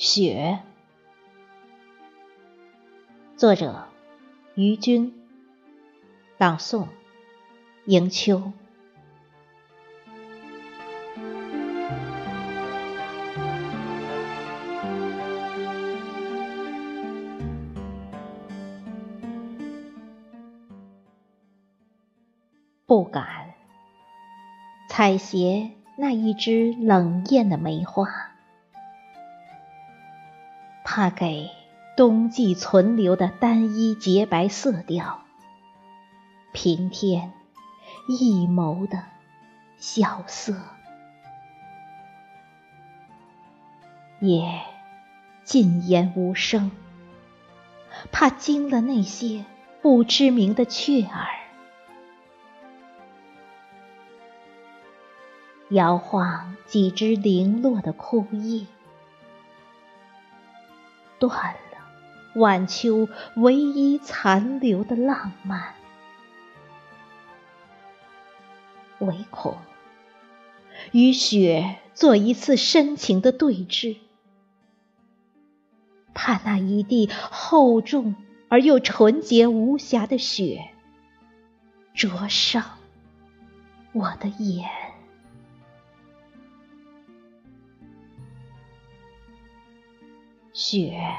[0.00, 0.60] 雪，
[3.36, 3.88] 作者
[4.54, 5.12] 于军，
[6.38, 6.86] 朗诵
[7.84, 8.50] 迎秋。
[22.86, 23.52] 不敢
[24.88, 28.29] 采撷那一枝冷艳的梅花。
[30.92, 31.48] 怕给
[31.96, 35.20] 冬季存留的单一洁白色调。
[36.52, 37.32] 平添
[38.08, 39.04] 一眸的
[39.78, 40.56] 萧瑟，
[44.18, 44.62] 也
[45.44, 46.72] 禁言无声，
[48.10, 49.44] 怕惊了那些
[49.80, 51.28] 不知名的雀儿，
[55.68, 58.66] 摇晃几只零落的枯叶。
[61.20, 61.78] 断了
[62.34, 65.74] 晚秋唯一残留的浪漫，
[68.98, 69.58] 唯恐
[70.90, 73.98] 与雪做一次深情的对峙，
[76.14, 78.16] 怕那一地厚重
[78.48, 80.70] 而又纯洁无瑕的雪
[81.94, 82.64] 灼伤
[83.92, 84.68] 我的眼，
[90.52, 91.16] 雪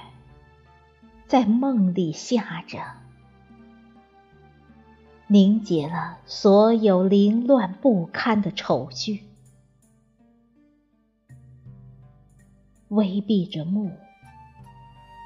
[1.26, 2.80] 在梦里下着，
[5.28, 9.24] 凝结了所有凌乱不堪的愁绪，
[12.90, 13.92] 微闭着目，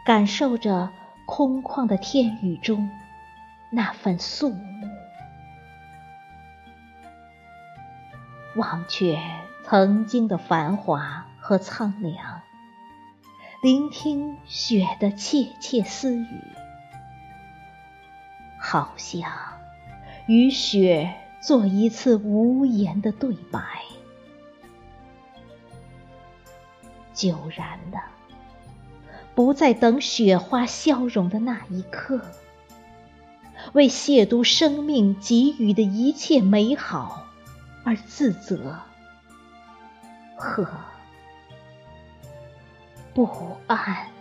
[0.05, 0.91] 感受着
[1.25, 2.87] 空旷的天宇中
[3.71, 4.87] 那份肃穆，
[8.55, 9.19] 忘却
[9.63, 12.41] 曾经的繁华和苍凉。
[13.65, 16.39] 聆听雪的窃窃私语，
[18.59, 19.27] 好像
[20.27, 21.11] 与雪
[21.41, 23.59] 做一次无言的对白。
[27.15, 27.97] 久然的，
[29.33, 32.21] 不再等雪花消融的那一刻，
[33.73, 37.25] 为亵渎生命给予的一切美好
[37.83, 38.77] 而自责
[40.37, 40.67] 和。
[43.15, 43.25] 不
[43.67, 44.14] 安。